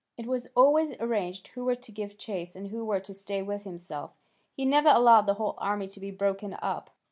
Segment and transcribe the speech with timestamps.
[0.17, 3.65] It was always arranged who were to give chase and who were to stay with
[3.65, 4.15] himself:
[4.51, 6.89] he never allowed the whole army to be broken up.